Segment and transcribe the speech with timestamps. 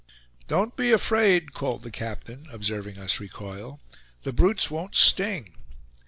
[0.47, 3.79] "Don't be afraid," called the captain, observing us recoil.
[4.23, 5.53] "The brutes won't sting."